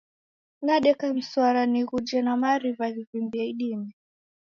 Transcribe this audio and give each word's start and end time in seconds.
Nadeka 0.65 1.05
mswara 1.19 1.61
nighuje 1.71 2.17
na 2.25 2.33
mariw'a 2.41 2.87
ghivimbie 2.93 3.43
idime. 3.51 3.89